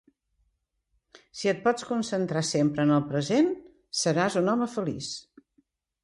[1.41, 3.51] Si et pots concentrar sempre en el present,
[3.99, 5.11] seràs un home feliç.